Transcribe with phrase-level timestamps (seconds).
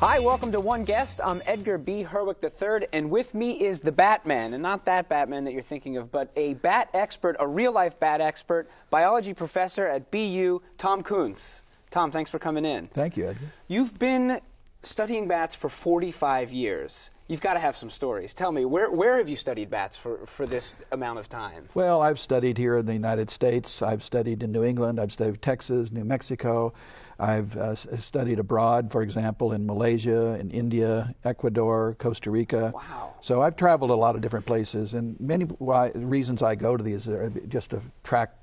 [0.00, 1.20] Hi, welcome to One Guest.
[1.22, 2.02] I'm Edgar B.
[2.02, 5.98] Herwick III, and with me is the Batman, and not that Batman that you're thinking
[5.98, 11.02] of, but a bat expert, a real life bat expert, biology professor at BU, Tom
[11.02, 11.60] Kunz.
[11.90, 12.86] Tom, thanks for coming in.
[12.94, 13.44] Thank you, Edgar.
[13.68, 14.40] You've been
[14.82, 17.10] studying bats for 45 years.
[17.28, 18.34] You've got to have some stories.
[18.34, 21.68] Tell me, where, where have you studied bats for, for this amount of time?
[21.74, 23.82] Well, I've studied here in the United States.
[23.82, 24.98] I've studied in New England.
[24.98, 26.72] I've studied Texas, New Mexico.
[27.20, 32.72] I've uh, studied abroad, for example, in Malaysia, in India, Ecuador, Costa Rica.
[32.74, 33.14] Wow.
[33.20, 36.82] So I've traveled a lot of different places, and many why, reasons I go to
[36.82, 38.39] these are just to track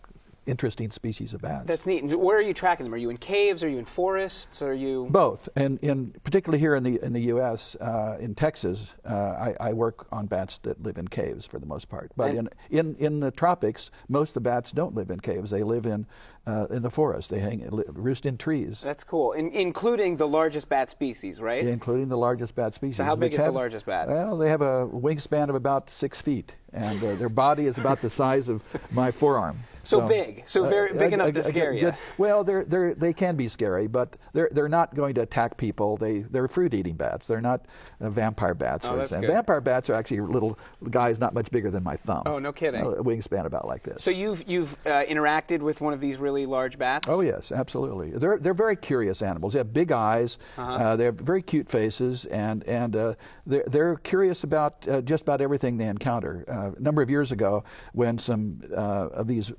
[0.48, 1.68] interesting species of bats.
[1.68, 2.04] That's neat.
[2.04, 2.94] And where are you tracking them?
[2.94, 3.64] Are you in caves?
[3.64, 4.62] Are you in forests?
[4.62, 5.48] Are you both?
[5.55, 7.76] And in particularly here in the in the U.S.
[7.80, 11.66] Uh, in Texas, uh, I, I, work on bats that live in caves for the
[11.66, 12.12] most part.
[12.16, 15.52] But in in in the tropics, most of the bats don't live in caves.
[15.52, 16.05] They live in
[16.48, 17.30] uh, in the forest.
[17.30, 18.80] They hang roost in trees.
[18.84, 21.64] That's cool, in, including the largest bat species, right?
[21.64, 22.98] Yeah, including the largest bat species.
[22.98, 24.08] So how big is have, the largest bat?
[24.08, 28.02] Well, they have a wingspan of about six feet, and uh, their body is about
[28.02, 29.60] the size of my forearm.
[29.88, 31.93] So, so big, so uh, very uh, big enough to scare you.
[32.18, 35.96] Well, they're they're they can be scary, but they're they're not going to attack people.
[35.96, 37.26] They they're fruit-eating bats.
[37.26, 37.66] They're not
[38.02, 39.30] uh, vampire bats, oh, for example.
[39.30, 42.24] Vampire bats are actually little guys, not much bigger than my thumb.
[42.26, 42.82] Oh, no kidding.
[42.82, 44.04] Uh, wingspan about like this.
[44.04, 47.05] So you've you've uh, interacted with one of these really large bats?
[47.08, 48.12] Oh yes, absolutely.
[48.12, 49.54] They're they're very curious animals.
[49.54, 50.38] They have big eyes.
[50.58, 50.71] Uh-huh.
[50.71, 53.13] Uh, they have very cute faces, and and uh,
[53.46, 56.43] they're they're curious about uh, just about everything they encounter.
[56.48, 59.52] Uh, a number of years ago, when some uh, of these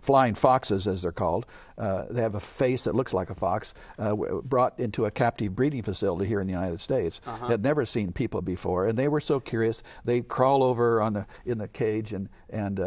[0.00, 3.74] flying foxes, as they're called, uh, they have a face that looks like a fox,
[3.98, 7.20] uh, brought into a captive breeding facility here in the United States.
[7.26, 7.48] Uh-huh.
[7.48, 9.82] Had never seen people before, and they were so curious.
[10.04, 12.80] They crawl over on the in the cage and and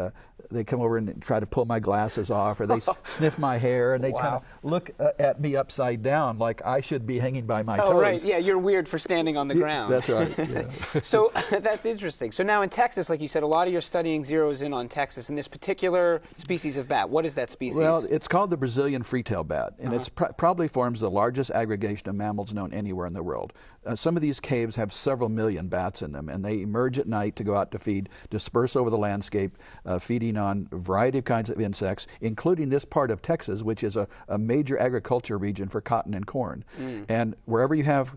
[0.51, 2.79] they come over and try to pull my glasses off, or they
[3.17, 4.21] sniff my hair, and they wow.
[4.21, 7.77] kind of look uh, at me upside down like I should be hanging by my
[7.77, 8.01] oh, toes.
[8.01, 8.21] right.
[8.21, 9.91] Yeah, you're weird for standing on the ground.
[9.91, 10.31] That's right.
[10.51, 11.01] Yeah.
[11.01, 12.31] so that's interesting.
[12.31, 14.89] So now in Texas, like you said, a lot of your studying zeroes in on
[14.89, 17.09] Texas and this particular species of bat.
[17.09, 17.77] What is that species?
[17.77, 20.01] Well, it's called the Brazilian free-tailed bat, and uh-huh.
[20.01, 23.53] it pr- probably forms the largest aggregation of mammals known anywhere in the world.
[23.85, 27.07] Uh, some of these caves have several million bats in them, and they emerge at
[27.07, 31.19] night to go out to feed, disperse over the landscape, uh, feeding on a variety
[31.19, 35.37] of kinds of insects, including this part of Texas, which is a, a major agriculture
[35.37, 36.65] region for cotton and corn.
[36.79, 37.05] Mm.
[37.07, 38.09] And wherever you have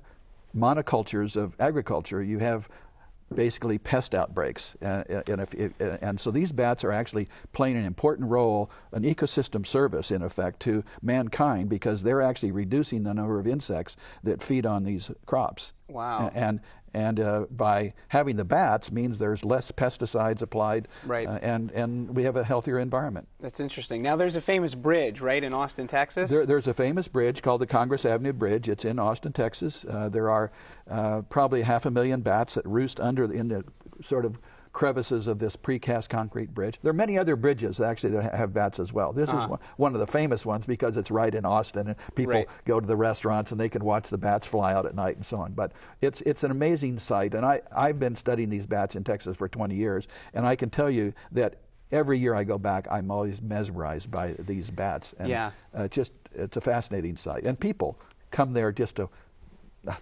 [0.57, 2.69] monocultures of agriculture, you have
[3.35, 4.77] basically pest outbreaks.
[4.83, 9.03] Uh, and, if, if, and, so these bats are actually playing an important role, an
[9.03, 14.43] ecosystem service, in effect, to mankind because they're actually reducing the number of insects that
[14.43, 15.73] feed on these crops.
[15.89, 16.31] Wow.
[16.35, 16.61] And,
[16.95, 21.27] and uh, by having the bats means there's less pesticides applied, right?
[21.27, 23.27] Uh, and and we have a healthier environment.
[23.41, 24.01] That's interesting.
[24.01, 26.31] Now there's a famous bridge, right, in Austin, Texas.
[26.31, 28.69] There, there's a famous bridge called the Congress Avenue Bridge.
[28.69, 29.85] It's in Austin, Texas.
[29.89, 30.53] Uh, there are
[30.89, 33.65] uh, probably half a million bats that roost under in the
[34.01, 34.37] sort of
[34.75, 36.79] crevices of this precast concrete bridge.
[36.83, 39.15] There are many other bridges actually that have bats as well.
[39.15, 39.55] This uh-huh.
[39.55, 42.49] is one of the famous ones because it's right in Austin and people right.
[42.67, 45.25] go to the restaurants and they can watch the bats fly out at night and
[45.25, 45.53] so on.
[45.53, 49.37] But it's it's an amazing sight and I I've been studying these bats in Texas
[49.37, 51.55] for 20 years and I can tell you that
[51.93, 55.15] every year I go back, I'm always mesmerized by these bats.
[55.19, 55.53] And yeah.
[55.73, 57.97] Uh, just it's a fascinating sight, and people
[58.33, 59.09] come there just to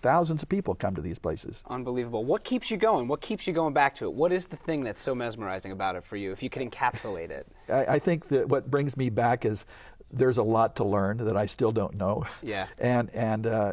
[0.03, 1.63] thousands of people come to these places.
[1.67, 2.25] Unbelievable.
[2.25, 3.09] What keeps you going?
[3.09, 4.13] What keeps you going back to it?
[4.13, 7.31] What is the thing that's so mesmerizing about it for you, if you could encapsulate
[7.31, 7.47] it?
[7.69, 9.65] I, I think that what brings me back is
[10.13, 12.25] there's a lot to learn that I still don't know.
[12.43, 12.67] Yeah.
[12.79, 13.73] And and uh,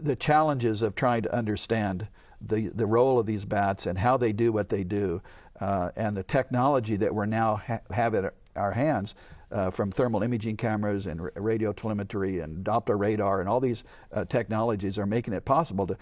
[0.00, 2.06] the challenges of trying to understand
[2.40, 5.20] the the role of these bats and how they do what they do,
[5.60, 9.14] uh, and the technology that we're now ha- have at our hands
[9.50, 14.24] uh, from thermal imaging cameras and radio telemetry and Doppler radar and all these uh,
[14.24, 15.96] technologies are making it possible to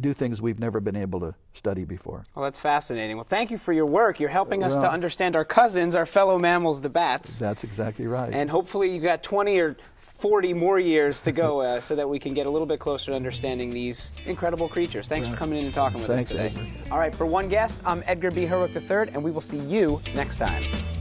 [0.00, 2.24] do things we've never been able to study before.
[2.34, 3.16] Well, that's fascinating.
[3.16, 4.18] Well, thank you for your work.
[4.18, 7.38] You're helping us well, to understand our cousins, our fellow mammals, the bats.
[7.38, 8.32] That's exactly right.
[8.32, 9.76] And hopefully you've got 20 or
[10.20, 13.06] 40 more years to go uh, so that we can get a little bit closer
[13.06, 15.08] to understanding these incredible creatures.
[15.08, 16.54] Thanks for coming in and talking with Thanks, us today.
[16.54, 16.92] Edgar.
[16.92, 18.44] All right, for one guest, I'm Edgar B.
[18.44, 20.99] Herwick III, and we will see you next time.